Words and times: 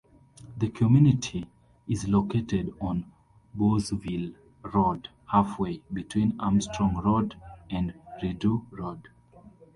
The 0.57 0.69
community 0.69 1.45
is 1.87 2.07
located 2.07 2.73
on 2.81 3.05
Bowesville 3.55 4.33
Road 4.63 5.09
halfway 5.31 5.83
between 5.93 6.39
Armstrong 6.39 6.95
Road 6.97 7.35
and 7.69 7.93
Rideau 8.19 8.65
Road. 8.71 9.09